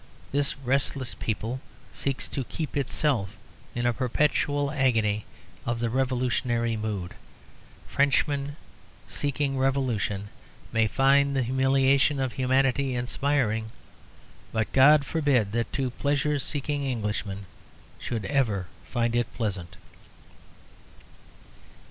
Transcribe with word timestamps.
This 0.31 0.57
restless 0.57 1.13
people 1.13 1.61
seeks 1.93 2.27
to 2.29 2.43
keep 2.45 2.75
itself 2.75 3.35
in 3.75 3.85
a 3.85 3.93
perpetual 3.93 4.71
agony 4.71 5.25
of 5.63 5.77
the 5.77 5.91
revolutionary 5.91 6.75
mood. 6.75 7.13
Frenchmen, 7.87 8.55
seeking 9.07 9.59
revolution, 9.59 10.29
may 10.71 10.87
find 10.87 11.35
the 11.35 11.43
humiliation 11.43 12.19
of 12.19 12.33
humanity 12.33 12.95
inspiring. 12.95 13.69
But 14.51 14.73
God 14.73 15.05
forbid 15.05 15.51
that 15.51 15.71
two 15.71 15.91
pleasure 15.91 16.39
seeking 16.39 16.83
Englishmen 16.83 17.45
should 17.99 18.25
ever 18.25 18.65
find 18.89 19.15
it 19.15 19.31
pleasant!" 19.35 19.77